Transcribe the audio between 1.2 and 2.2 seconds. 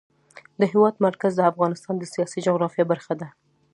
د افغانستان د